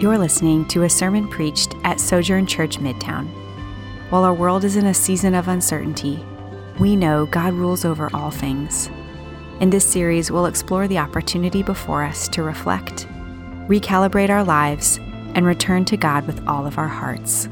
[0.00, 3.26] You're listening to a sermon preached at Sojourn Church Midtown.
[4.10, 6.24] While our world is in a season of uncertainty,
[6.78, 8.90] we know God rules over all things.
[9.58, 13.08] In this series, we'll explore the opportunity before us to reflect,
[13.66, 14.98] recalibrate our lives,
[15.34, 17.48] and return to God with all of our hearts.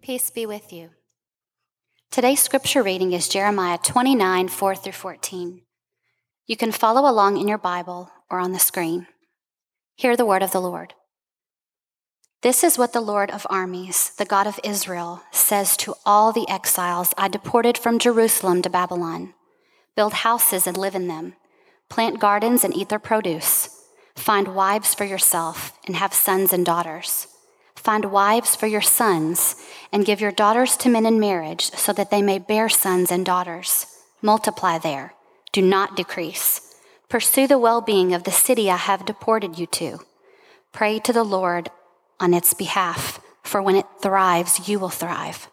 [0.00, 0.90] Peace be with you.
[2.10, 5.62] Today's scripture reading is Jeremiah 29 4 through 14.
[6.48, 9.06] You can follow along in your Bible or on the screen.
[10.02, 10.94] Hear the word of the Lord.
[12.40, 16.48] This is what the Lord of armies, the God of Israel, says to all the
[16.48, 19.32] exiles I deported from Jerusalem to Babylon
[19.94, 21.34] Build houses and live in them,
[21.88, 23.80] plant gardens and eat their produce,
[24.16, 27.28] find wives for yourself and have sons and daughters.
[27.76, 29.54] Find wives for your sons
[29.92, 33.24] and give your daughters to men in marriage so that they may bear sons and
[33.24, 33.86] daughters.
[34.20, 35.14] Multiply there,
[35.52, 36.71] do not decrease.
[37.12, 39.98] Pursue the well being of the city I have deported you to.
[40.72, 41.70] Pray to the Lord
[42.18, 45.50] on its behalf, for when it thrives, you will thrive.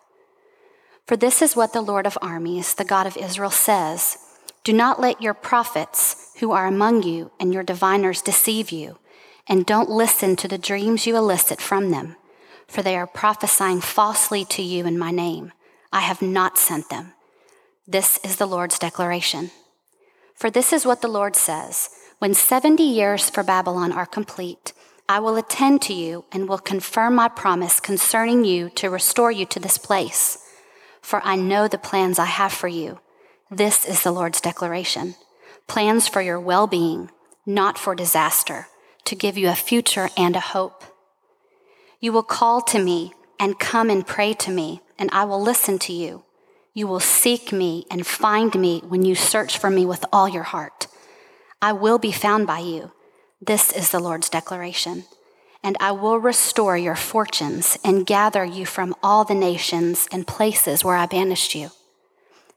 [1.06, 4.18] For this is what the Lord of armies, the God of Israel, says
[4.64, 8.98] Do not let your prophets who are among you and your diviners deceive you,
[9.46, 12.16] and don't listen to the dreams you elicit from them,
[12.70, 15.52] for they are prophesying falsely to you in my name.
[15.92, 17.12] I have not sent them.
[17.86, 19.52] This is the Lord's declaration.
[20.40, 24.72] For this is what the Lord says When 70 years for Babylon are complete,
[25.10, 29.46] I will attend to you and will confirm my promise concerning you to restore you
[29.48, 30.38] to this place.
[31.02, 33.00] For I know the plans I have for you.
[33.52, 35.16] This is the Lord's declaration
[35.68, 37.12] plans for your well being,
[37.46, 38.68] not for disaster,
[39.06, 40.84] to give you a future and a hope.
[42.00, 45.78] You will call to me and come and pray to me, and I will listen
[45.80, 46.24] to you.
[46.80, 50.44] You will seek me and find me when you search for me with all your
[50.44, 50.88] heart.
[51.62, 52.94] I will be found by you.
[53.42, 55.04] This is the Lord's declaration.
[55.62, 60.82] And I will restore your fortunes and gather you from all the nations and places
[60.82, 61.72] where I banished you.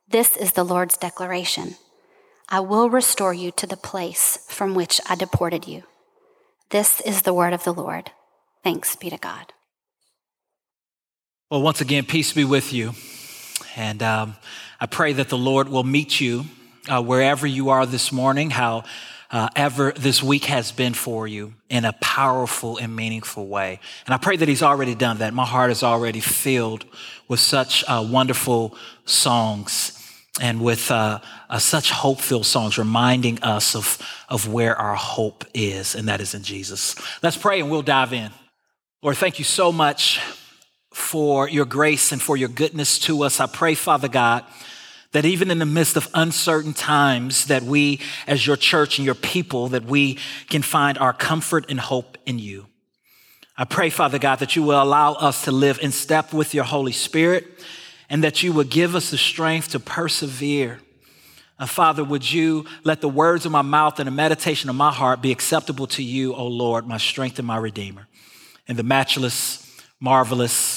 [0.08, 1.74] This is the Lord's declaration.
[2.48, 5.82] I will restore you to the place from which I deported you.
[6.70, 8.12] This is the word of the Lord.
[8.62, 9.52] Thanks be to God.
[11.50, 12.92] Well, once again, peace be with you.
[13.76, 14.36] And um,
[14.80, 16.44] I pray that the Lord will meet you
[16.88, 18.84] uh, wherever you are this morning, however
[19.30, 23.80] uh, this week has been for you in a powerful and meaningful way.
[24.06, 25.32] And I pray that He's already done that.
[25.34, 26.84] My heart is already filled
[27.28, 29.98] with such uh, wonderful songs
[30.40, 33.98] and with uh, uh, such hope filled songs reminding us of,
[34.28, 36.96] of where our hope is, and that is in Jesus.
[37.22, 38.30] Let's pray and we'll dive in.
[39.02, 40.20] Lord, thank you so much
[40.92, 43.40] for your grace and for your goodness to us.
[43.40, 44.44] I pray, Father God,
[45.12, 49.14] that even in the midst of uncertain times that we as your church and your
[49.14, 52.66] people that we can find our comfort and hope in you.
[53.56, 56.64] I pray, Father God, that you will allow us to live in step with your
[56.64, 57.46] Holy Spirit
[58.08, 60.80] and that you will give us the strength to persevere.
[61.58, 64.90] And Father, would you let the words of my mouth and the meditation of my
[64.90, 68.08] heart be acceptable to you, O Lord, my strength and my Redeemer.
[68.66, 70.71] In the matchless, marvelous,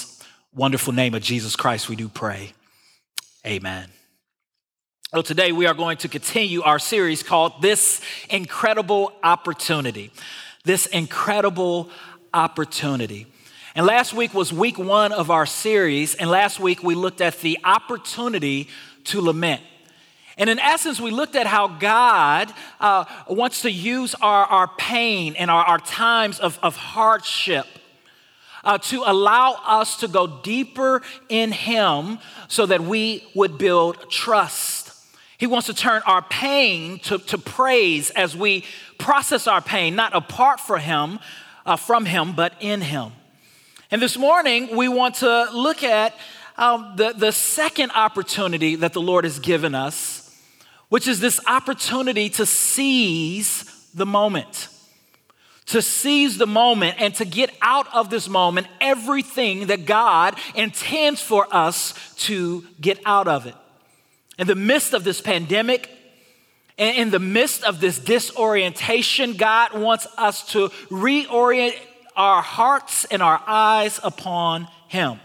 [0.56, 2.54] wonderful name of Jesus Christ, we do pray.
[3.46, 3.90] Amen.
[5.12, 10.12] Well, today we are going to continue our series called This Incredible Opportunity.
[10.64, 11.90] This Incredible
[12.34, 13.28] Opportunity.
[13.76, 17.42] And last week was week one of our series, and last week we looked at
[17.42, 18.70] the opportunity
[19.06, 19.62] to lament.
[20.38, 25.36] And in essence, we looked at how God uh, wants to use our, our pain
[25.36, 27.68] and our, our times of, of hardship
[28.66, 34.92] uh, to allow us to go deeper in Him so that we would build trust.
[35.38, 38.66] He wants to turn our pain to, to praise as we
[38.98, 41.20] process our pain, not apart from Him,
[41.66, 43.12] uh, from Him, but in Him.
[43.92, 46.16] And this morning, we want to look at
[46.58, 50.36] um, the, the second opportunity that the Lord has given us,
[50.90, 54.70] which is this opportunity to seize the moment
[55.68, 61.22] to seize the moment and to get out of this moment everything that God intends
[61.22, 61.94] for us
[62.26, 63.56] to get out of it.
[64.38, 65.90] In the midst of this pandemic,
[66.78, 71.76] and in the midst of this disorientation, God wants us to reorient
[72.16, 75.20] our hearts and our eyes upon Him.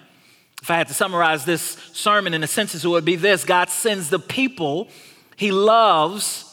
[0.63, 3.69] If I had to summarize this sermon in a sentence, it would be this God
[3.69, 4.89] sends the people
[5.37, 6.50] He loves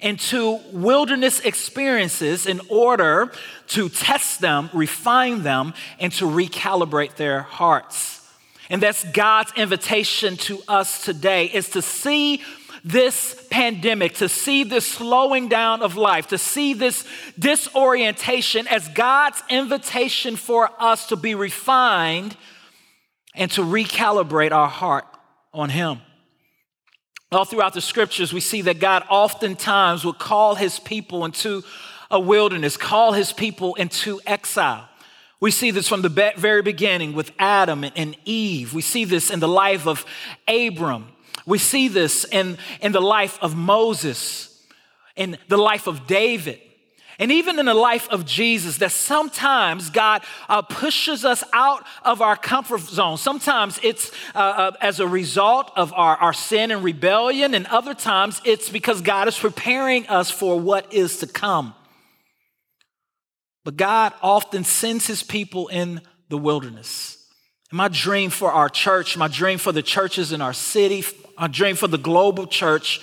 [0.00, 3.32] into wilderness experiences in order
[3.68, 8.26] to test them, refine them, and to recalibrate their hearts.
[8.70, 12.42] And that's God's invitation to us today is to see
[12.84, 17.04] this pandemic, to see this slowing down of life, to see this
[17.38, 22.36] disorientation as God's invitation for us to be refined
[23.34, 25.06] and to recalibrate our heart
[25.52, 26.00] on Him.
[27.30, 31.62] All throughout the scriptures, we see that God oftentimes will call His people into
[32.10, 34.88] a wilderness, call His people into exile.
[35.40, 38.72] We see this from the very beginning with Adam and Eve.
[38.72, 40.04] We see this in the life of
[40.48, 41.08] Abram.
[41.46, 44.66] We see this in, in the life of Moses,
[45.14, 46.60] in the life of David.
[47.20, 52.22] And even in the life of Jesus, that sometimes God uh, pushes us out of
[52.22, 53.18] our comfort zone.
[53.18, 57.92] Sometimes it's uh, uh, as a result of our, our sin and rebellion, and other
[57.92, 61.74] times it's because God is preparing us for what is to come.
[63.64, 67.16] But God often sends his people in the wilderness.
[67.72, 71.04] My dream for our church, my dream for the churches in our city,
[71.38, 73.00] my dream for the global church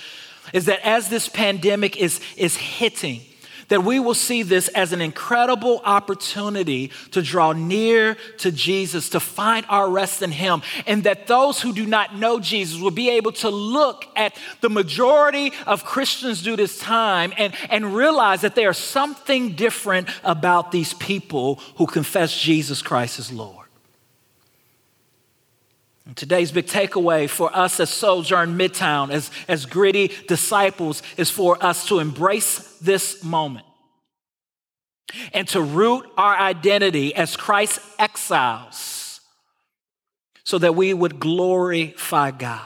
[0.52, 3.20] is that as this pandemic is, is hitting,
[3.68, 9.20] that we will see this as an incredible opportunity to draw near to Jesus, to
[9.20, 13.10] find our rest in Him, and that those who do not know Jesus will be
[13.10, 18.54] able to look at the majority of Christians do this time and, and realize that
[18.54, 23.65] there's something different about these people who confess Jesus Christ as Lord.
[26.06, 31.62] And today's big takeaway for us as Sojourn Midtown, as, as gritty disciples, is for
[31.62, 33.66] us to embrace this moment
[35.32, 39.20] and to root our identity as Christ's exiles
[40.44, 42.62] so that we would glorify God.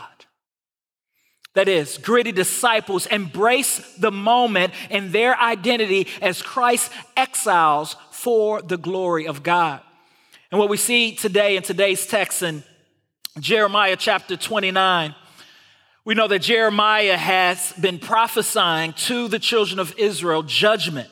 [1.55, 8.77] That is, gritty disciples embrace the moment and their identity as Christ's exiles for the
[8.77, 9.81] glory of God.
[10.53, 12.65] And what we see today in today's text in
[13.39, 15.15] Jeremiah chapter 29,
[16.05, 21.09] we know that Jeremiah has been prophesying to the children of Israel judgment.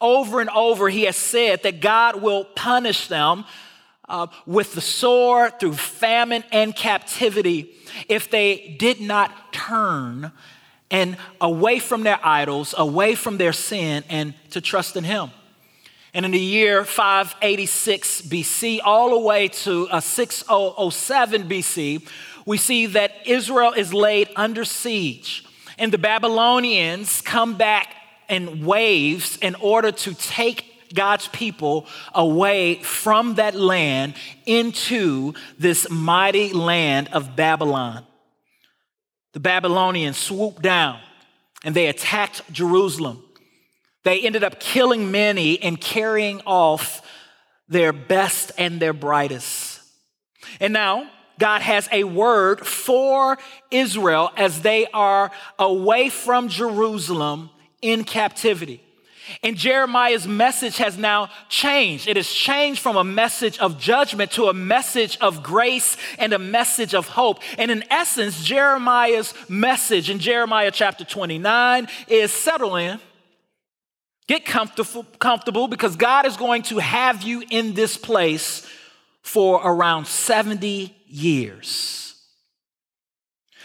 [0.00, 3.44] Over and over, he has said that God will punish them
[4.08, 7.74] uh, with the sword, through famine and captivity,
[8.08, 10.30] if they did not turn
[10.90, 15.30] and away from their idols, away from their sin, and to trust in him.
[16.14, 22.08] And in the year 586 BC, all the way to uh, 6007 BC,
[22.46, 25.44] we see that Israel is laid under siege.
[25.76, 27.94] And the Babylonians come back
[28.28, 34.14] in waves in order to take God's people away from that land
[34.46, 38.04] into this mighty land of Babylon.
[39.32, 41.00] The Babylonians swooped down
[41.64, 43.22] and they attacked Jerusalem.
[44.04, 47.02] They ended up killing many and carrying off
[47.68, 49.80] their best and their brightest.
[50.60, 53.38] And now, God has a word for
[53.70, 57.50] Israel as they are away from Jerusalem
[57.80, 58.82] in captivity.
[59.42, 62.08] And Jeremiah's message has now changed.
[62.08, 66.38] It has changed from a message of judgment to a message of grace and a
[66.38, 67.40] message of hope.
[67.58, 73.00] And in essence, Jeremiah's message in Jeremiah chapter 29 is settle in,
[74.28, 78.64] Get comfortable, comfortable because God is going to have you in this place
[79.22, 82.14] for around 70 years.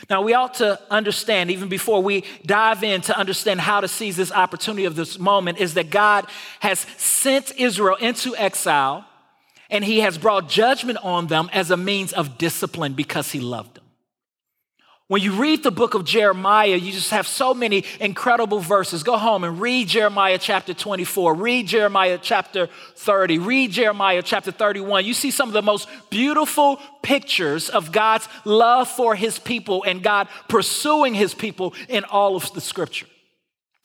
[0.10, 4.18] Now, we ought to understand, even before we dive in to understand how to seize
[4.18, 6.25] this opportunity of this moment, is that God
[6.62, 9.05] has sent Israel into exile
[9.70, 13.75] and he has brought judgment on them as a means of discipline because he loved
[13.75, 13.83] them.
[15.13, 19.03] When you read the book of Jeremiah, you just have so many incredible verses.
[19.03, 25.05] Go home and read Jeremiah chapter 24, read Jeremiah chapter 30, read Jeremiah chapter 31.
[25.05, 30.01] You see some of the most beautiful pictures of God's love for his people and
[30.01, 33.05] God pursuing his people in all of the scripture.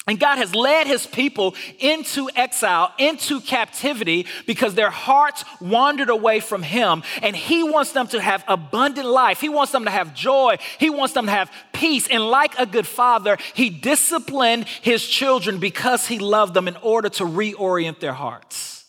[0.08, 6.40] And God has led his people into exile, into captivity, because their hearts wandered away
[6.40, 7.02] from him.
[7.20, 9.38] And he wants them to have abundant life.
[9.38, 10.56] He wants them to have joy.
[10.78, 12.08] He wants them to have peace.
[12.08, 17.10] And like a good father, he disciplined his children because he loved them in order
[17.10, 18.86] to reorient their hearts.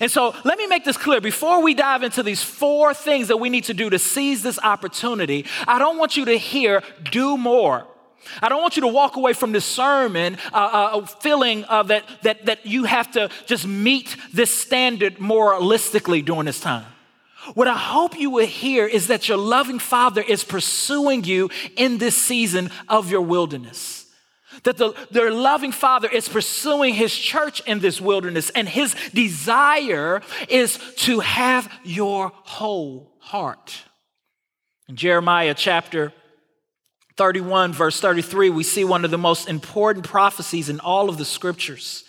[0.00, 1.20] And so let me make this clear.
[1.20, 4.58] Before we dive into these four things that we need to do to seize this
[4.60, 7.86] opportunity, I don't want you to hear do more.
[8.42, 12.04] I don't want you to walk away from this sermon uh, uh, feeling uh, that,
[12.22, 16.86] that, that you have to just meet this standard moralistically during this time.
[17.52, 21.98] What I hope you will hear is that your loving Father is pursuing you in
[21.98, 24.06] this season of your wilderness.
[24.62, 30.22] That the, their loving Father is pursuing His church in this wilderness, and His desire
[30.48, 33.82] is to have your whole heart.
[34.88, 36.12] In Jeremiah chapter
[37.16, 41.24] 31, verse 33, we see one of the most important prophecies in all of the
[41.24, 42.04] scriptures.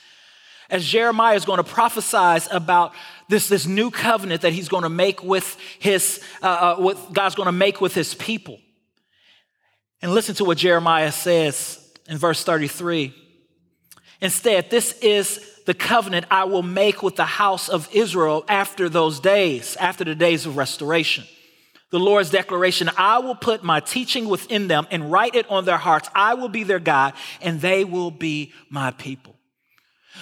[0.69, 2.93] As Jeremiah is going to prophesy about
[3.29, 6.45] this, this new covenant that he's going to make with his, uh,
[6.77, 8.59] uh, God's going to make with his people.
[10.01, 13.13] And listen to what Jeremiah says in verse 33.
[14.21, 19.19] Instead, this is the covenant I will make with the house of Israel after those
[19.19, 21.25] days, after the days of restoration
[21.95, 25.77] the Lord's declaration I will put my teaching within them and write it on their
[25.77, 26.09] hearts.
[26.13, 29.33] I will be their God, and they will be my people.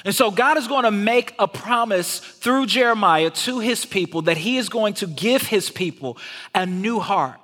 [0.06, 4.38] And so God is going to make a promise through Jeremiah to his people that
[4.38, 6.20] he is going to give his people
[6.54, 7.40] a new heart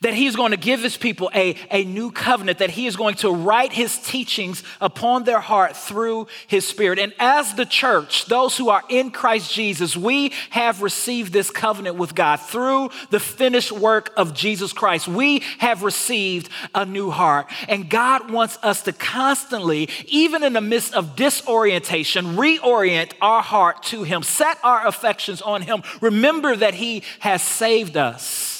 [0.00, 3.16] that he's going to give his people a, a new covenant, that he is going
[3.16, 7.00] to write his teachings upon their heart through his spirit.
[7.00, 11.96] And as the church, those who are in Christ Jesus, we have received this covenant
[11.96, 15.08] with God through the finished work of Jesus Christ.
[15.08, 17.50] We have received a new heart.
[17.68, 23.82] And God wants us to constantly, even in the midst of disorientation, reorient our heart
[23.84, 25.82] to him, set our affections on him.
[26.00, 28.57] Remember that he has saved us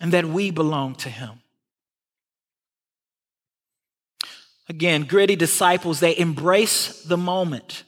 [0.00, 1.42] and that we belong to Him.
[4.68, 7.82] Again, gritty disciples, they embrace the moment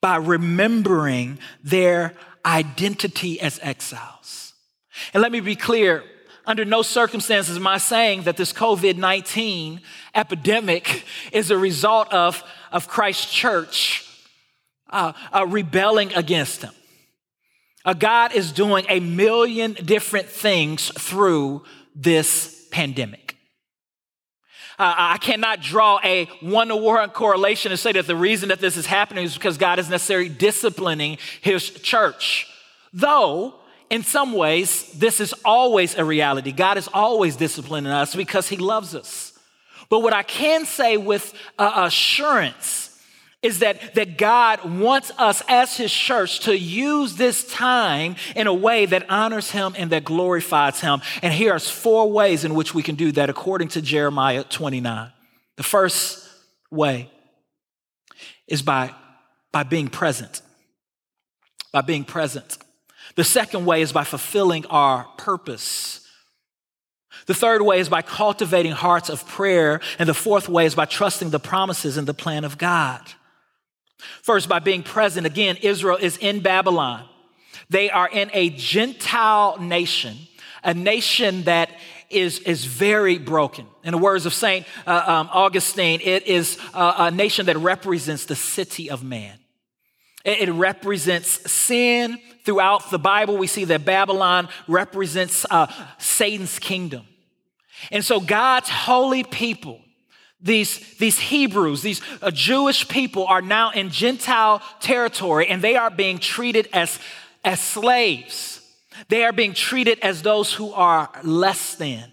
[0.00, 2.14] by remembering their
[2.44, 4.54] identity as exiles.
[5.14, 6.02] And let me be clear
[6.46, 9.80] under no circumstances am I saying that this COVID 19
[10.14, 14.06] epidemic is a result of, of Christ's church
[14.90, 16.72] uh, uh, rebelling against Him.
[17.84, 21.62] Uh, God is doing a million different things through
[21.94, 23.36] this pandemic.
[24.78, 28.60] Uh, I cannot draw a one to one correlation and say that the reason that
[28.60, 32.46] this is happening is because God is necessarily disciplining his church.
[32.92, 33.54] Though,
[33.90, 36.52] in some ways, this is always a reality.
[36.52, 39.38] God is always disciplining us because he loves us.
[39.90, 42.89] But what I can say with uh, assurance
[43.42, 48.52] is that, that God wants us as His church to use this time in a
[48.52, 51.00] way that honors Him and that glorifies Him.
[51.22, 55.10] And here are four ways in which we can do that according to Jeremiah 29.
[55.56, 56.28] The first
[56.70, 57.10] way
[58.46, 58.94] is by,
[59.52, 60.42] by being present.
[61.72, 62.58] By being present.
[63.16, 66.06] The second way is by fulfilling our purpose.
[67.26, 69.80] The third way is by cultivating hearts of prayer.
[69.98, 73.00] And the fourth way is by trusting the promises and the plan of God.
[74.22, 75.26] First, by being present.
[75.26, 77.04] Again, Israel is in Babylon.
[77.68, 80.16] They are in a Gentile nation,
[80.64, 81.70] a nation that
[82.10, 83.66] is, is very broken.
[83.84, 84.66] In the words of St.
[84.86, 89.38] Uh, um, Augustine, it is a, a, nation that represents the city of man.
[90.24, 92.18] It, it, represents sin.
[92.44, 97.06] Throughout the Bible, we see that Babylon represents uh, Satan's kingdom.
[97.92, 99.80] And so God's holy people
[100.42, 105.90] these, these Hebrews, these uh, Jewish people are now in Gentile territory and they are
[105.90, 106.98] being treated as,
[107.44, 108.60] as slaves.
[109.08, 112.04] They are being treated as those who are less than.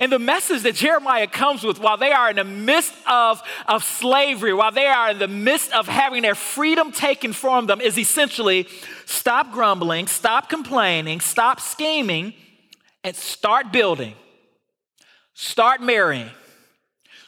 [0.00, 3.84] And the message that Jeremiah comes with while they are in the midst of, of
[3.84, 7.98] slavery, while they are in the midst of having their freedom taken from them, is
[7.98, 8.66] essentially
[9.04, 12.32] stop grumbling, stop complaining, stop scheming,
[13.04, 14.14] and start building,
[15.34, 16.30] start marrying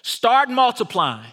[0.06, 1.32] Start multiplying.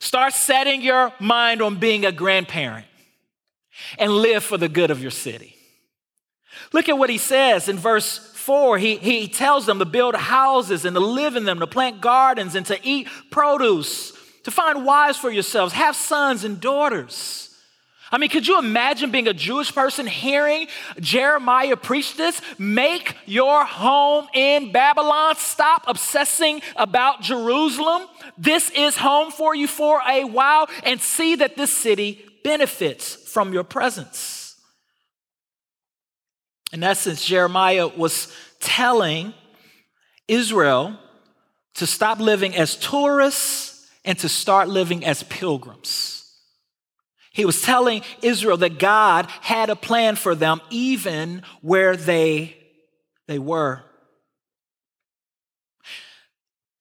[0.00, 2.84] Start setting your mind on being a grandparent
[3.96, 5.54] and live for the good of your city.
[6.72, 8.78] Look at what he says in verse 4.
[8.78, 12.56] He, he tells them to build houses and to live in them, to plant gardens
[12.56, 17.49] and to eat produce, to find wives for yourselves, have sons and daughters.
[18.12, 20.66] I mean, could you imagine being a Jewish person hearing
[20.98, 22.40] Jeremiah preach this?
[22.58, 25.36] Make your home in Babylon.
[25.36, 28.08] Stop obsessing about Jerusalem.
[28.36, 33.52] This is home for you for a while and see that this city benefits from
[33.52, 34.56] your presence.
[36.72, 39.34] In essence, Jeremiah was telling
[40.26, 40.98] Israel
[41.74, 46.19] to stop living as tourists and to start living as pilgrims.
[47.30, 52.56] He was telling Israel that God had a plan for them even where they,
[53.28, 53.82] they were.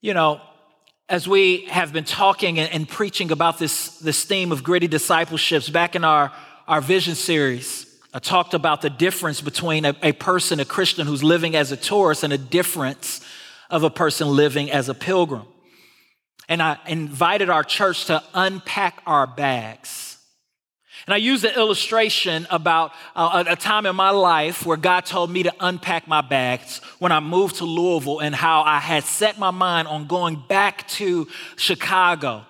[0.01, 0.41] You know,
[1.07, 5.69] as we have been talking and, and preaching about this, this theme of gritty discipleships
[5.69, 6.31] back in our,
[6.67, 11.23] our vision series, I talked about the difference between a, a person, a Christian who's
[11.23, 13.23] living as a tourist, and a difference
[13.69, 15.45] of a person living as a pilgrim.
[16.47, 20.08] And I invited our church to unpack our bags
[21.09, 25.31] And I use the illustration about uh, a time in my life where God told
[25.31, 29.39] me to unpack my bags when I moved to Louisville and how I had set
[29.39, 32.45] my mind on going back to Chicago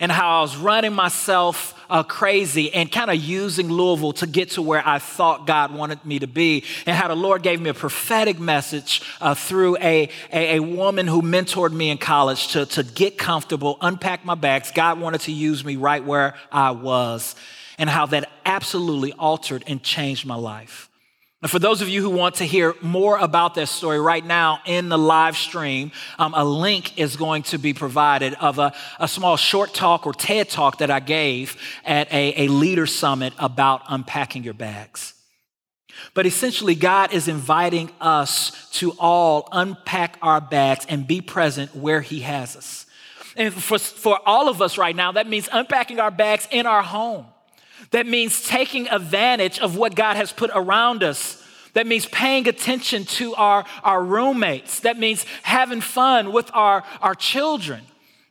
[0.00, 4.50] and how I was running myself uh, crazy and kind of using Louisville to get
[4.50, 7.70] to where I thought God wanted me to be, and how the Lord gave me
[7.70, 12.66] a prophetic message uh, through a, a, a, woman who mentored me in college to,
[12.66, 14.72] to get comfortable, unpack my bags.
[14.72, 17.34] God wanted to use me right where I was,
[17.78, 20.88] and how that absolutely altered and changed my life.
[21.44, 24.60] And for those of you who want to hear more about that story right now
[24.64, 29.06] in the live stream, um, a link is going to be provided of a, a,
[29.06, 33.82] small short talk or TED talk that I gave at a, a leader summit about
[33.90, 35.12] unpacking your bags.
[36.14, 42.00] But essentially, God is inviting us to all unpack our bags and be present where
[42.00, 42.86] He has us.
[43.36, 46.82] And for, for all of us right now, that means unpacking our bags in our
[46.82, 47.26] home.
[47.94, 51.40] That means taking advantage of what God has put around us.
[51.74, 54.80] That means paying attention to our, our roommates.
[54.80, 57.82] That means having fun with our, our children.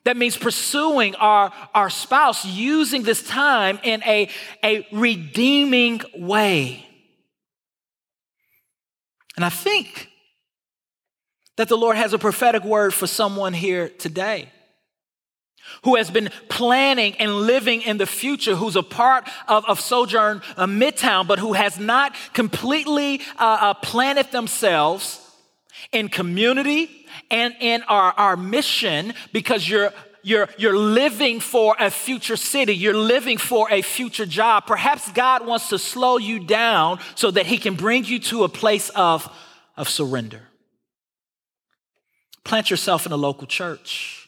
[0.04, 4.28] That means pursuing our, our spouse, using this time in a,
[4.66, 6.86] a redeeming way.
[9.38, 10.10] And I think
[11.56, 14.52] that the Lord has a prophetic word for someone here today
[15.84, 20.42] who has been planning and living in the future, who's a part of, of Sojourn
[20.58, 25.20] uh, Midtown, but who has not completely uh, uh, planted themselves
[25.92, 29.92] in community and in our, our mission because you're
[30.26, 32.74] you're, you're living for a future city.
[32.74, 34.66] You're living for a future job.
[34.66, 38.50] Perhaps God wants to slow you down so that He can bring you to a
[38.50, 39.30] place of,
[39.76, 40.42] of surrender.
[42.46, 44.23] Plant yourself in a local church.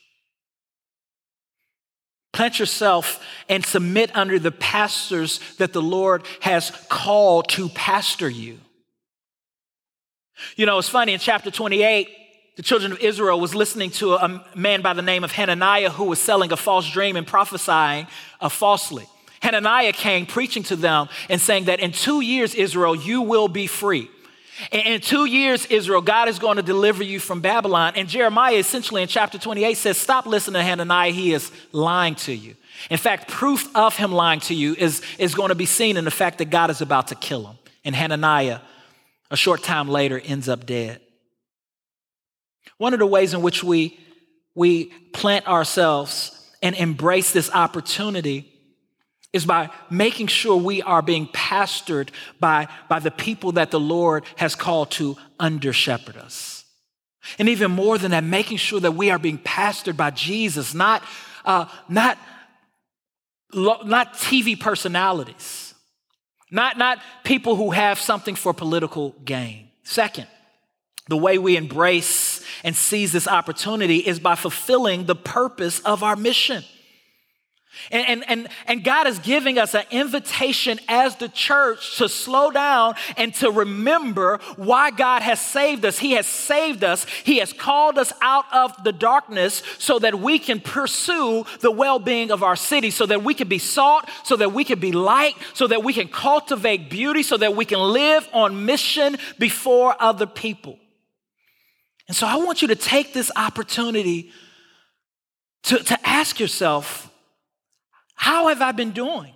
[2.35, 8.59] Plant yourself and submit under the pastors that the Lord has called to pastor you.
[10.57, 12.09] You know, it's funny in chapter 28,
[12.57, 16.03] the children of Israel was listening to a man by the name of Hananiah who
[16.03, 18.05] was selling a false dream and prophesying
[18.41, 19.07] uh, falsely.
[19.41, 23.65] Hananiah came preaching to them and saying that in two years, Israel, you will be
[23.65, 24.09] free.
[24.71, 27.93] In two years, Israel, God is going to deliver you from Babylon.
[27.95, 31.11] And Jeremiah, essentially in chapter 28, says, Stop listening to Hananiah.
[31.11, 32.55] He is lying to you.
[32.89, 36.05] In fact, proof of him lying to you is, is going to be seen in
[36.05, 37.57] the fact that God is about to kill him.
[37.83, 38.59] And Hananiah,
[39.29, 41.01] a short time later, ends up dead.
[42.77, 43.99] One of the ways in which we,
[44.53, 48.54] we plant ourselves and embrace this opportunity
[49.35, 52.07] is by making sure we are being pastored
[52.39, 56.63] by, by the people that the Lord has called to under shepherd us.
[57.37, 61.03] And even more than that, making sure that we are being pastored by Jesus, not,
[61.43, 62.17] uh, not,
[63.53, 65.73] not TV personalities,
[66.49, 69.67] not, not people who have something for political gain.
[69.83, 70.27] Second,
[71.09, 76.15] the way we embrace and seize this opportunity is by fulfilling the purpose of our
[76.15, 76.63] mission.
[77.91, 82.51] And, and, and, and God is giving us an invitation as the church to slow
[82.51, 85.99] down and to remember why God has saved us.
[85.99, 90.39] He has saved us, He has called us out of the darkness so that we
[90.39, 94.35] can pursue the well being of our city, so that we can be salt, so
[94.35, 97.79] that we can be light, so that we can cultivate beauty, so that we can
[97.79, 100.79] live on mission before other people.
[102.07, 104.31] And so I want you to take this opportunity
[105.63, 107.09] to, to ask yourself,
[108.15, 109.33] how have I been doing?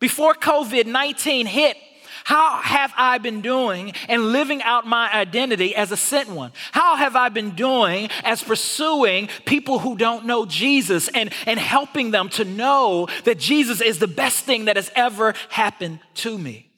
[0.00, 1.76] Before COVID 19 hit,
[2.24, 6.52] how have I been doing and living out my identity as a sent one?
[6.72, 12.10] How have I been doing as pursuing people who don't know Jesus and, and helping
[12.10, 16.70] them to know that Jesus is the best thing that has ever happened to me?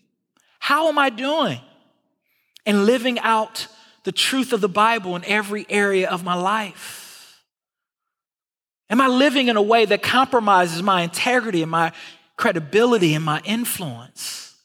[0.61, 1.61] How am I doing
[2.65, 3.67] in living out
[4.05, 7.00] the truth of the Bible in every area of my life?
[8.91, 11.93] Am I living in a way that compromises my integrity and my
[12.37, 14.57] credibility and my influence?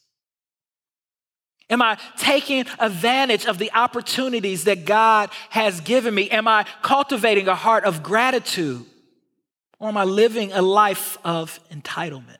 [1.69, 6.29] Am I taking advantage of the opportunities that God has given me?
[6.29, 8.85] Am I cultivating a heart of gratitude?
[9.79, 12.37] Or am I living a life of entitlement?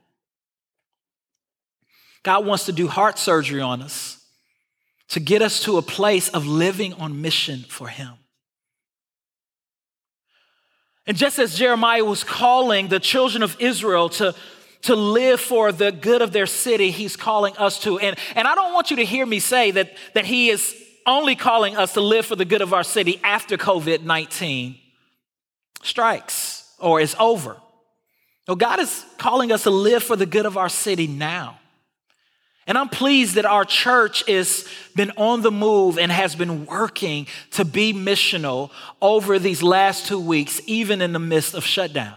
[2.23, 4.25] God wants to do heart surgery on us
[5.09, 8.13] to get us to a place of living on mission for Him.
[11.07, 14.33] And just as Jeremiah was calling the children of Israel to,
[14.83, 17.99] to live for the good of their city, he's calling us to.
[17.99, 21.35] And, and I don't want you to hear me say that, that he is only
[21.35, 24.77] calling us to live for the good of our city after COVID 19
[25.83, 27.57] strikes or is over.
[28.47, 31.59] No, God is calling us to live for the good of our city now.
[32.67, 37.27] And I'm pleased that our church has been on the move and has been working
[37.51, 42.15] to be missional over these last two weeks, even in the midst of shutdown.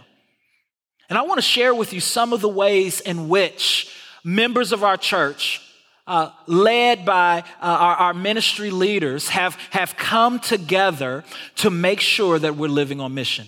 [1.11, 4.83] And I want to share with you some of the ways in which members of
[4.83, 5.61] our church,
[6.07, 11.25] uh, led by uh, our, our ministry leaders, have, have come together
[11.57, 13.47] to make sure that we're living on mission.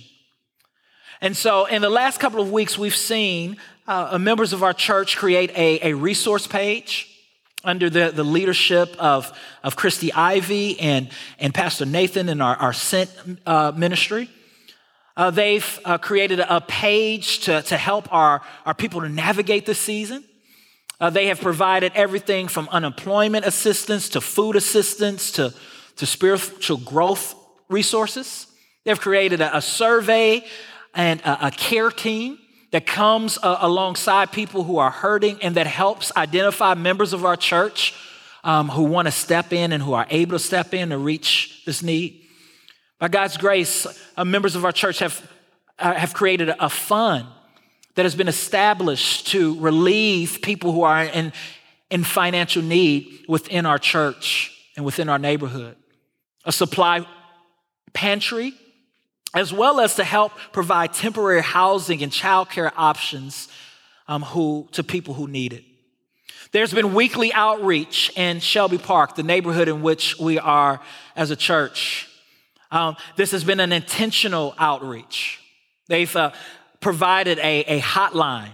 [1.23, 3.59] And so, in the last couple of weeks, we've seen
[3.91, 7.09] uh, members of our church create a, a resource page
[7.65, 12.73] under the, the leadership of, of Christy Ivy and, and Pastor Nathan and our, our
[12.73, 13.11] Sent
[13.45, 14.31] uh, ministry.
[15.17, 19.75] Uh, they've uh, created a page to, to help our, our people to navigate the
[19.75, 20.23] season.
[21.01, 25.53] Uh, they have provided everything from unemployment assistance to food assistance to,
[25.97, 27.35] to spiritual growth
[27.69, 28.47] resources.
[28.85, 30.47] They've created a, a survey
[30.95, 32.39] and a, a care team
[32.71, 37.37] that comes uh, alongside people who are hurting and that helps identify members of our
[37.37, 37.95] church
[38.45, 41.63] um, who want to step in and who are able to step in to reach
[41.67, 42.25] this need.
[42.99, 45.31] By God's grace, uh, members of our church have,
[45.79, 47.27] uh, have created a, fund
[47.95, 51.33] that has been established to relieve people who are in,
[51.91, 55.77] in financial need within our church and within our neighborhood.
[56.45, 57.07] A supply
[57.93, 58.55] pantry
[59.35, 63.49] as well as to help provide temporary housing and childcare options
[64.09, 65.65] um, who, to people who need it.
[66.53, 70.81] There's been weekly outreach in Shelby Park, the neighborhood in which we are
[71.15, 72.09] as a church.
[72.73, 75.39] Um, this has been an intentional outreach.
[75.87, 76.33] They've uh,
[76.81, 78.51] provided a, a hotline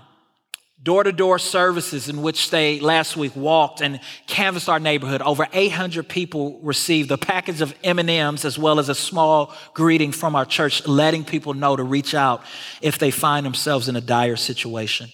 [0.86, 5.20] door to door services in which they last week walked and canvassed our neighborhood.
[5.20, 10.36] Over 800 people received a package of M&Ms as well as a small greeting from
[10.36, 12.44] our church, letting people know to reach out
[12.80, 15.10] if they find themselves in a dire situation.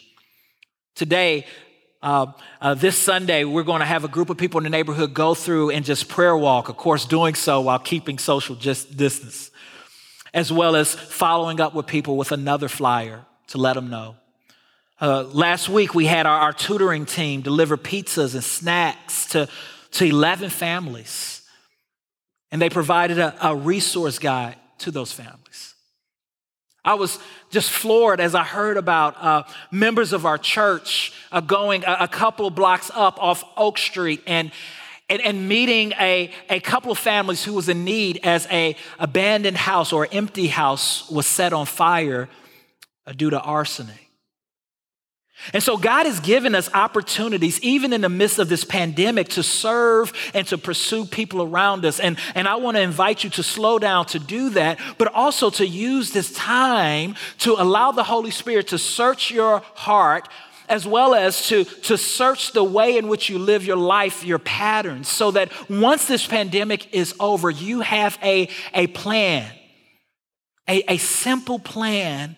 [0.95, 1.47] Today,
[2.03, 2.27] uh,
[2.61, 5.33] uh, this Sunday, we're going to have a group of people in the neighborhood go
[5.33, 9.51] through and just prayer walk, of course, doing so while keeping social just distance,
[10.35, 14.17] as well as following up with people with another flyer to let them know.
[15.03, 19.49] Uh, last week, we had our, our, tutoring team deliver pizzas and snacks to,
[19.91, 21.43] to 11 families.
[22.53, 25.75] And they provided a, a resource guide to those families.
[26.85, 27.19] I was
[27.51, 32.09] just floored as I heard about uh, members of our church uh, going a, a,
[32.09, 34.53] couple blocks up off Oak Street and,
[35.11, 39.57] and, and, meeting a, a couple of families who was in need as a abandoned
[39.57, 42.29] house or empty house was set on fire
[43.05, 44.12] uh, due to arsenic.
[45.53, 49.43] And so God has given us opportunities, even in the midst of this pandemic, to
[49.43, 51.99] serve and to pursue people around us.
[51.99, 55.51] And, and I want to invite you to slow down to do that, but also
[55.51, 60.29] to use this time to allow the Holy Spirit to search your heart
[60.69, 64.39] as well as to, to search the way in which you live your life, your
[64.39, 69.51] patterns, so that once this pandemic is over, you have a, a plan,
[70.69, 72.37] a, a simple plan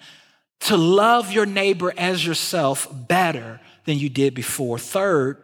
[0.61, 4.79] to love your neighbor as yourself better than you did before.
[4.79, 5.43] Third,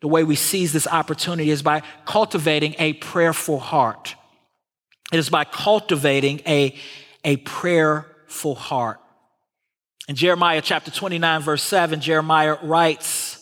[0.00, 4.16] the way we seize this opportunity is by cultivating a prayerful heart.
[5.12, 6.74] It is by cultivating a,
[7.24, 8.98] a prayerful heart.
[10.08, 13.38] In Jeremiah chapter 29, verse 7, Jeremiah writes,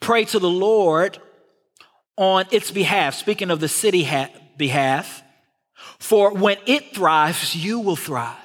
[0.00, 1.18] Pray to the Lord
[2.16, 5.22] on its behalf, speaking of the city ha- behalf,
[5.98, 8.36] for when it thrives, you will thrive.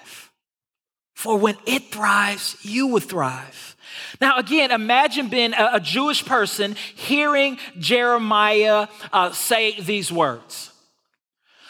[1.17, 3.75] For when it thrives, you will thrive.
[4.21, 10.71] Now, again, imagine being a, a Jewish person hearing Jeremiah uh, say these words.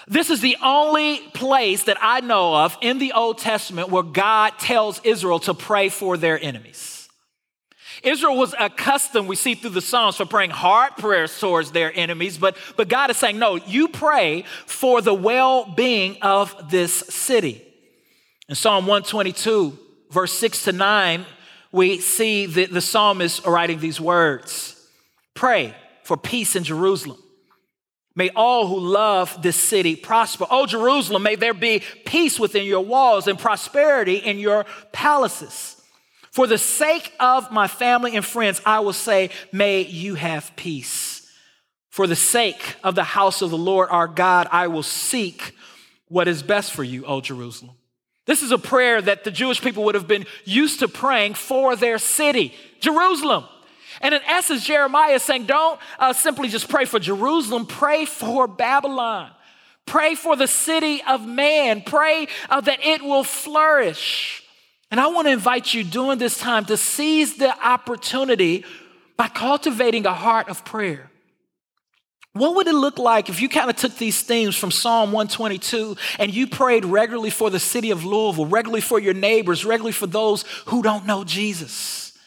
[0.05, 4.59] This is the only place that I know of in the Old Testament where God
[4.59, 7.07] tells Israel to pray for their enemies.
[8.03, 12.37] Israel was accustomed, we see through the Psalms, for praying hard prayers towards their enemies,
[12.37, 17.63] but, but God is saying, no, you pray for the well being of this city.
[18.49, 19.77] In Psalm 122,
[20.09, 21.25] verse 6 to 9,
[21.71, 24.73] we see the, the psalmist writing these words
[25.33, 27.21] Pray for peace in Jerusalem.
[28.15, 30.47] May all who love this city prosper.
[30.49, 35.79] Oh, Jerusalem, may there be peace within your walls and prosperity in your palaces.
[36.31, 41.31] For the sake of my family and friends, I will say, May you have peace.
[41.89, 45.53] For the sake of the house of the Lord our God, I will seek
[46.07, 47.75] what is best for you, O Jerusalem.
[48.27, 51.75] This is a prayer that the Jewish people would have been used to praying for
[51.75, 53.45] their city, Jerusalem.
[54.01, 58.47] And in essence, Jeremiah is saying, don't uh, simply just pray for Jerusalem, pray for
[58.47, 59.31] Babylon.
[59.87, 61.81] Pray for the city of man.
[61.81, 64.43] Pray uh, that it will flourish.
[64.91, 68.65] And I want to invite you during this time to seize the opportunity
[69.15, 71.09] by cultivating a heart of prayer.
[72.37, 75.97] What would it look like if you kind of took these themes from Psalm 122
[76.19, 80.07] and you prayed regularly for the city of Louisville, regularly for your neighbors, regularly for
[80.07, 82.17] those who don't know Jesus?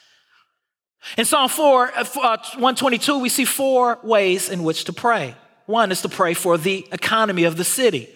[1.16, 5.35] In Psalm 4, uh, uh 122, we see four ways in which to pray.
[5.66, 8.09] One is to pray for the economy of the city.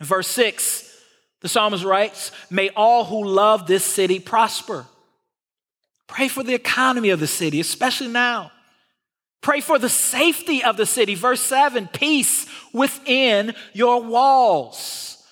[0.00, 0.86] In verse 6,
[1.40, 4.86] the psalmist writes, May all who love this city prosper.
[6.06, 8.52] Pray for the economy of the city, especially now.
[9.46, 11.14] Pray for the safety of the city.
[11.14, 15.22] Verse 7 peace within your walls.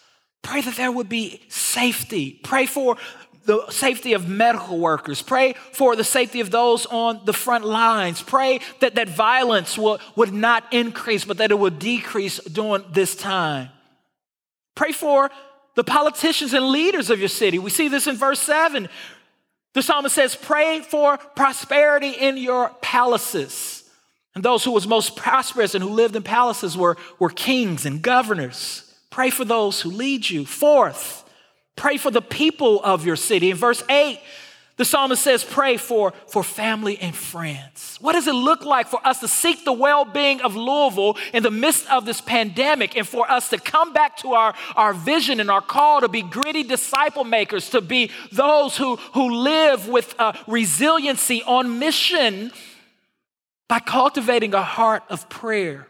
[0.40, 2.38] Pray that there would be safety.
[2.44, 2.96] Pray for
[3.44, 5.20] the safety of medical workers.
[5.20, 8.22] Pray for the safety of those on the front lines.
[8.22, 13.16] Pray that, that violence will, would not increase, but that it would decrease during this
[13.16, 13.70] time.
[14.76, 15.28] Pray for
[15.74, 17.58] the politicians and leaders of your city.
[17.58, 18.88] We see this in verse 7.
[19.72, 23.73] The psalmist says, Pray for prosperity in your palaces.
[24.34, 28.02] And those who was most prosperous and who lived in palaces were, were kings and
[28.02, 28.92] governors.
[29.10, 30.44] Pray for those who lead you.
[30.44, 31.24] Fourth,
[31.76, 33.50] pray for the people of your city.
[33.50, 34.18] In verse 8,
[34.76, 37.96] the psalmist says, pray for, for family and friends.
[38.00, 41.44] What does it look like for us to seek the well being of Louisville in
[41.44, 45.38] the midst of this pandemic and for us to come back to our, our vision
[45.38, 50.12] and our call to be gritty disciple makers, to be those who, who live with
[50.18, 52.50] uh, resiliency on mission
[53.68, 55.86] by cultivating a heart of prayer?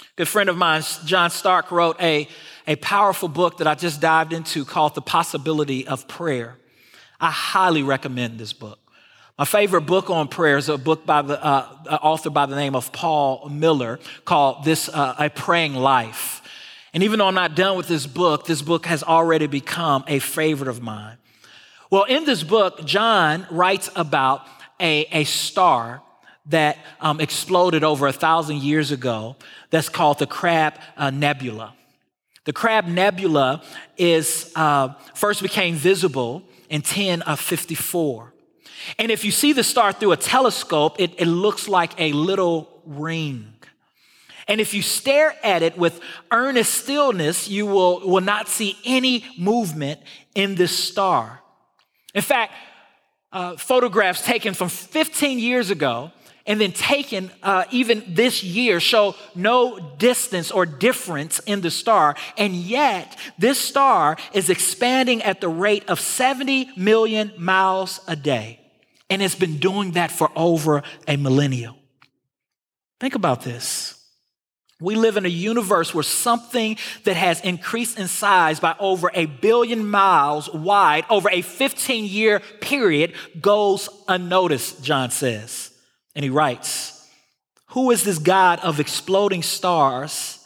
[0.00, 2.28] A good friend of mine, John Starke, wrote a,
[2.66, 6.56] a powerful book that I just dived into called The Possibility of Prayer.
[7.20, 8.78] I highly recommend this book.
[9.38, 12.74] My favorite book on prayer is a book by the uh, author by the name
[12.74, 16.42] of Paul Miller called "This uh, A Praying Life."
[16.92, 20.18] And even though I'm not done with this book, this book has already become a
[20.18, 21.18] favorite of mine.
[21.90, 24.42] Well, in this book, John writes about
[24.80, 26.02] a, a star
[26.48, 29.36] that um, exploded over a thousand years ago
[29.70, 31.74] that's called the Crab uh, Nebula.
[32.44, 33.62] The Crab Nebula
[33.96, 38.32] is uh, first became visible in 10 of 54.
[38.98, 42.68] And if you see the star through a telescope, it, it looks like a little
[42.86, 43.52] ring.
[44.46, 49.26] And if you stare at it with earnest stillness, you will, will not see any
[49.36, 50.00] movement
[50.34, 51.40] in this star.
[52.14, 52.54] In fact,
[53.30, 56.12] uh, photographs taken from 15 years ago
[56.48, 62.16] and then taken uh, even this year show no distance or difference in the star.
[62.36, 68.60] And yet, this star is expanding at the rate of 70 million miles a day.
[69.10, 71.76] And it's been doing that for over a millennium.
[72.98, 73.94] Think about this.
[74.80, 79.26] We live in a universe where something that has increased in size by over a
[79.26, 85.67] billion miles wide over a 15 year period goes unnoticed, John says.
[86.18, 87.08] And he writes,
[87.68, 90.44] Who is this God of exploding stars,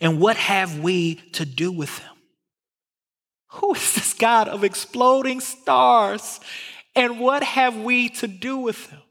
[0.00, 2.16] and what have we to do with him?
[3.48, 6.40] Who is this God of exploding stars,
[6.96, 9.02] and what have we to do with him?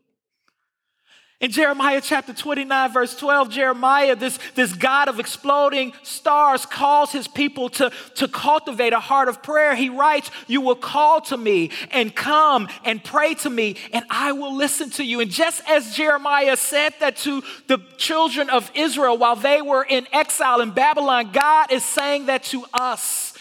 [1.43, 7.27] In Jeremiah chapter 29, verse 12, Jeremiah, this, this God of exploding stars, calls his
[7.27, 9.75] people to, to cultivate a heart of prayer.
[9.75, 14.31] He writes, You will call to me and come and pray to me, and I
[14.31, 15.19] will listen to you.
[15.19, 20.07] And just as Jeremiah said that to the children of Israel while they were in
[20.13, 23.33] exile in Babylon, God is saying that to us,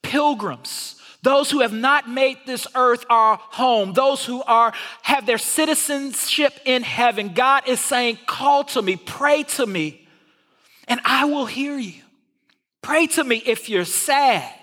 [0.00, 5.38] pilgrims those who have not made this earth our home, those who are have their
[5.38, 7.34] citizenship in heaven.
[7.34, 10.08] God is saying, "Call to me, pray to me,
[10.88, 12.02] and I will hear you."
[12.82, 14.54] Pray to me if you're sad.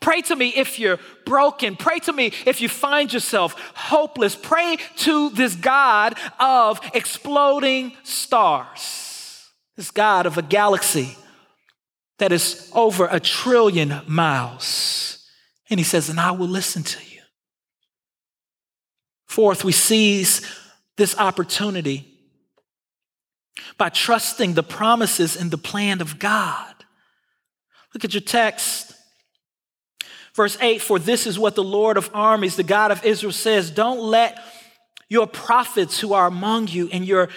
[0.00, 1.76] Pray to me if you're broken.
[1.76, 4.34] Pray to me if you find yourself hopeless.
[4.34, 11.16] Pray to this God of exploding stars, this God of a galaxy
[12.18, 15.21] that is over a trillion miles.
[15.72, 17.22] And he says, And I will listen to you.
[19.24, 20.46] Fourth, we seize
[20.98, 22.06] this opportunity
[23.78, 26.74] by trusting the promises and the plan of God.
[27.94, 28.92] Look at your text.
[30.34, 33.70] Verse 8 For this is what the Lord of armies, the God of Israel, says
[33.70, 34.38] Don't let
[35.08, 37.30] your prophets who are among you and your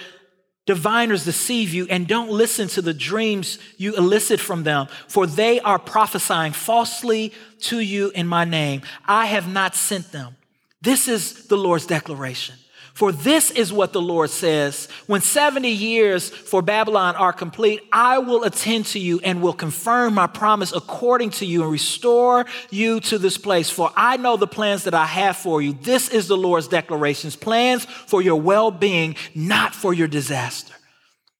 [0.65, 5.59] diviners deceive you, and don't listen to the dreams you elicit from them, for they
[5.59, 8.81] are prophesying falsely to you in my name.
[9.05, 10.35] I have not sent them.
[10.81, 12.55] This is the Lord's declaration.
[12.95, 18.19] For this is what the Lord says When 70 years for Babylon are complete, I
[18.19, 23.01] will attend to you and will confirm my promise according to you and restore you
[23.01, 23.69] to this place.
[23.69, 25.73] For I know the plans that I have for you.
[25.73, 30.73] This is the Lord's declarations plans for your well being, not for your disaster,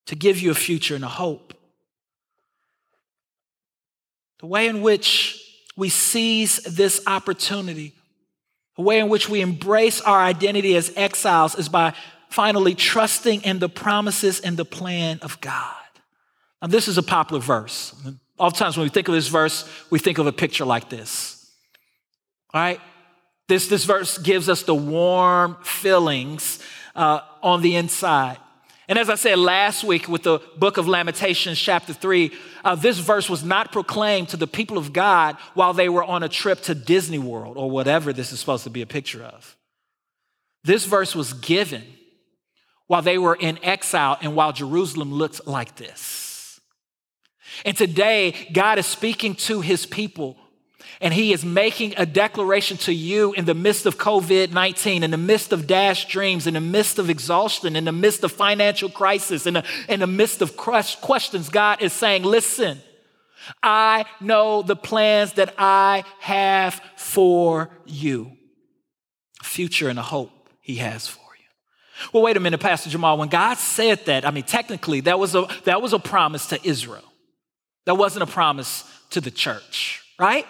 [0.08, 1.54] to give you a future and a hope.
[4.40, 5.42] The way in which
[5.78, 7.94] we seize this opportunity
[8.78, 11.94] a way in which we embrace our identity as exiles is by
[12.30, 15.76] finally trusting in the promises and the plan of God.
[16.62, 17.94] Now, this is a popular verse.
[18.38, 21.50] Oftentimes, when we think of this verse, we think of a picture like this.
[22.54, 22.82] All right?
[23.48, 26.60] This, this verse gives us the warm feelings
[26.96, 28.38] uh, on the inside.
[28.88, 32.32] And as I said last week with the book of Lamentations, chapter 3,
[32.64, 36.22] uh, this verse was not proclaimed to the people of God while they were on
[36.22, 39.58] a trip to Disney World or whatever this is supposed to be a picture of.
[40.64, 41.84] This verse was given
[42.88, 46.60] while they were in exile and while Jerusalem looked like this.
[47.64, 50.38] And today, God is speaking to his people
[51.02, 55.12] and he is making a declaration to you in the midst of COVID 19, in
[55.12, 58.90] the midst of dashed dreams, in the midst of exhaustion, in the midst of financial
[58.90, 61.50] crisis, in the, in the midst of questions.
[61.50, 62.82] God is saying, Listen,
[63.62, 68.32] I know the plans that I have for you,
[69.44, 72.10] future and a hope he has for you.
[72.14, 73.18] Well, wait a minute, Pastor Jamal.
[73.18, 76.68] When God said that, I mean, technically, that was a, that was a promise to
[76.68, 77.04] Israel.
[77.86, 80.46] That wasn't a promise to the church, right?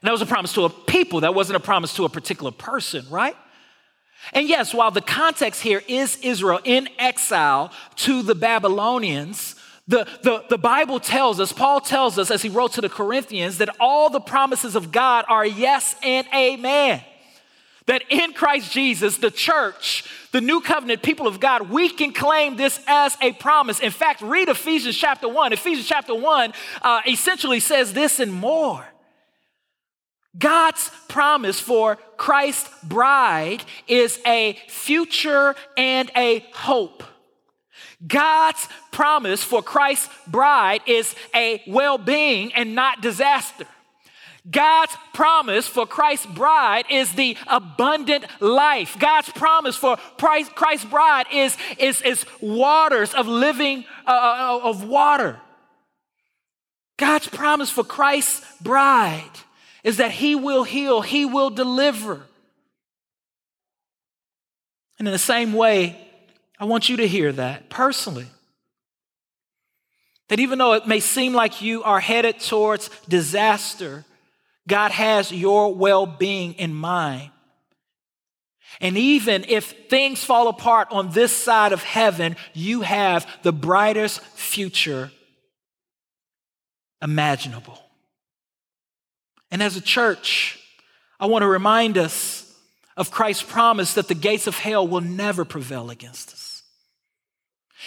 [0.00, 2.52] And that was a promise to a people, that wasn't a promise to a particular
[2.52, 3.36] person, right?
[4.32, 9.54] And yes, while the context here is Israel in exile to the Babylonians,
[9.86, 13.58] the, the, the Bible tells us, Paul tells us as he wrote to the Corinthians,
[13.58, 17.02] that all the promises of God are yes and amen.
[17.86, 22.56] That in Christ Jesus, the church, the new covenant people of God, we can claim
[22.56, 23.80] this as a promise.
[23.80, 25.54] In fact, read Ephesians chapter 1.
[25.54, 28.86] Ephesians chapter 1 uh, essentially says this and more
[30.36, 37.02] God's promise for Christ's bride is a future and a hope.
[38.06, 43.66] God's promise for Christ's bride is a well being and not disaster.
[44.48, 48.96] God's promise for Christ's bride is the abundant life.
[48.98, 55.40] God's promise for Christ's bride is, is, is waters of living, uh, uh of water.
[56.98, 59.30] God's promise for Christ's bride
[59.84, 62.22] is that He will heal, He will deliver.
[64.98, 65.96] And in the same way,
[66.58, 68.26] I want you to hear that personally.
[70.28, 74.04] That even though it may seem like you are headed towards disaster,
[74.66, 77.30] God has your well being in mind.
[78.80, 84.20] And even if things fall apart on this side of heaven, you have the brightest
[84.20, 85.10] future
[87.02, 87.78] imaginable.
[89.50, 90.58] And as a church,
[91.18, 92.44] I want to remind us
[92.96, 96.62] of Christ's promise that the gates of hell will never prevail against us.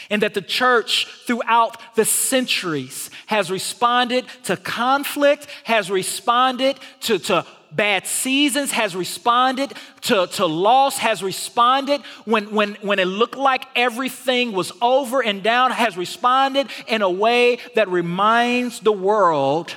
[0.09, 7.45] And that the church throughout the centuries has responded to conflict, has responded to, to
[7.71, 13.65] bad seasons, has responded to, to loss, has responded when, when, when it looked like
[13.75, 19.75] everything was over and down, has responded in a way that reminds the world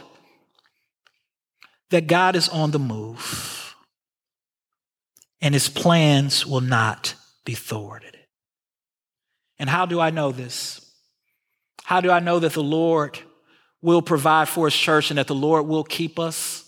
[1.95, 3.77] that God is on the move
[5.41, 8.19] and his plans will not be thwarted.
[9.61, 10.91] And how do I know this?
[11.85, 13.21] How do I know that the Lord
[13.81, 16.63] will provide for his church and that the Lord will keep us?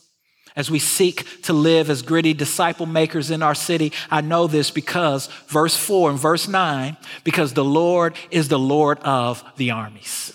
[0.54, 3.92] as we seek to live as gritty disciple makers in our city.
[4.10, 8.98] I know this because verse 4 and verse 9, because the Lord is the Lord
[9.00, 10.32] of the armies.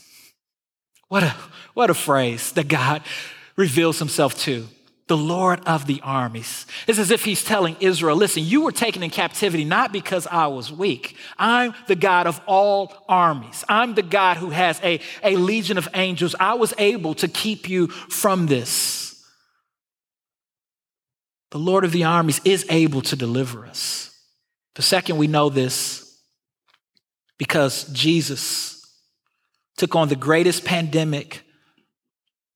[1.07, 1.35] What a,
[1.73, 3.01] what a phrase that God
[3.55, 4.67] reveals himself to
[5.11, 6.65] the Lord of the armies.
[6.87, 10.47] It's as if he's telling Israel, listen, you were taken in captivity not because I
[10.47, 11.17] was weak.
[11.37, 13.65] I'm the God of all armies.
[13.67, 16.33] I'm the God who has a, a legion of angels.
[16.39, 19.21] I was able to keep you from this.
[21.49, 24.17] The Lord of the armies is able to deliver us.
[24.75, 26.17] The second, we know this
[27.37, 28.81] because Jesus
[29.75, 31.43] took on the greatest pandemic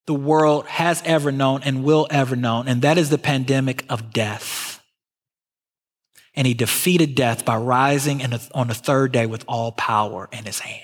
[0.07, 4.13] the world has ever known and will ever know, and that is the pandemic of
[4.13, 4.83] death.
[6.35, 8.21] And he defeated death by rising
[8.53, 10.81] on the third day with all power in his hand.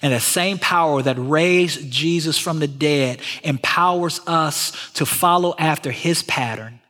[0.00, 5.90] And the same power that raised Jesus from the dead empowers us to follow after
[5.90, 6.80] his pattern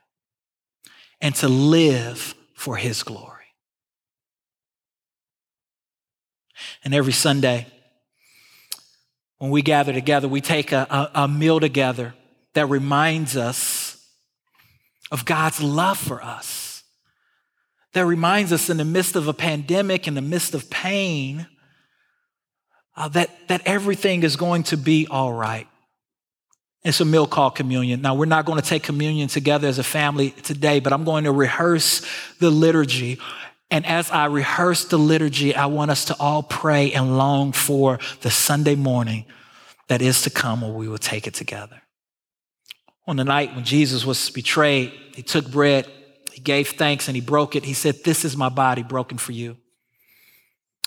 [1.20, 3.28] and to live for his glory.
[6.84, 7.66] And every Sunday,
[9.42, 12.14] when we gather together, we take a, a, a, meal together
[12.54, 14.00] that reminds us
[15.10, 16.84] of God's love for us,
[17.92, 21.48] that reminds us in the midst of a pandemic, in the midst of pain,
[22.96, 25.66] uh, that, that everything is going to be all right.
[26.84, 28.00] It's a meal called communion.
[28.00, 31.24] Now, we're not going to take communion together as a family today, but I'm going
[31.24, 32.06] to rehearse
[32.38, 33.18] the liturgy.
[33.72, 37.98] And as I rehearse the liturgy, I want us to all pray and long for
[38.20, 39.24] the Sunday morning
[39.88, 41.80] that is to come where we will take it together.
[43.06, 45.88] On the night when Jesus was betrayed, he took bread,
[46.34, 47.64] he gave thanks, and he broke it.
[47.64, 49.56] He said, This is my body broken for you.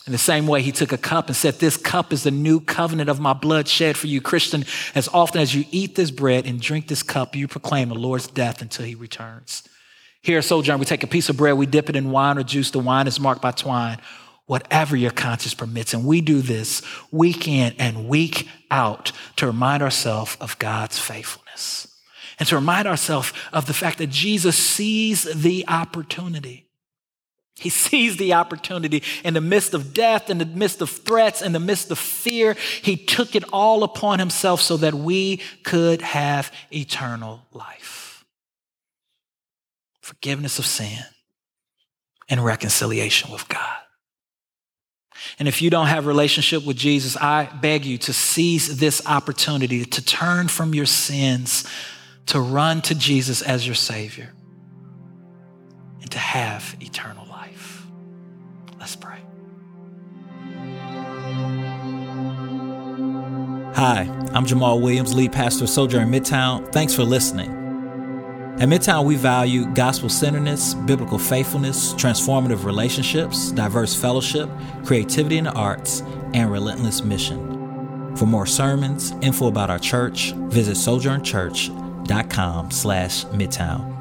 [0.05, 2.59] In the same way, he took a cup and said, This cup is the new
[2.59, 4.21] covenant of my blood shed for you.
[4.21, 4.63] Christian,
[4.93, 8.27] as often as you eat this bread and drink this cup, you proclaim the Lord's
[8.27, 9.63] death until he returns.
[10.25, 12.43] Here at Sojourn, we take a piece of bread, we dip it in wine or
[12.43, 12.71] juice.
[12.71, 13.99] The wine is marked by twine,
[14.47, 15.93] whatever your conscience permits.
[15.93, 21.87] And we do this week in and week out to remind ourselves of God's faithfulness
[22.39, 26.65] and to remind ourselves of the fact that Jesus sees the opportunity
[27.57, 31.53] he sees the opportunity in the midst of death, in the midst of threats, in
[31.53, 32.55] the midst of fear.
[32.81, 38.04] He took it all upon himself so that we could have eternal life.
[40.05, 40.99] Forgiveness of sin
[42.29, 43.79] and reconciliation with God.
[45.39, 49.01] And if you don't have a relationship with Jesus, I beg you to seize this
[49.07, 51.67] opportunity to turn from your sins,
[52.27, 54.31] to run to Jesus as your Savior,
[56.01, 57.87] and to have eternal life.
[58.79, 59.17] Let's pray.
[63.73, 66.71] Hi, I'm Jamal Williams, lead pastor of Sojourn Midtown.
[66.71, 67.64] Thanks for listening.
[68.57, 74.49] At Midtown, we value gospel centeredness, biblical faithfulness, transformative relationships, diverse fellowship,
[74.85, 76.01] creativity in the arts,
[76.33, 78.15] and relentless mission.
[78.15, 83.94] For more sermons, info about our church, visit sojournchurch.com slash midtown.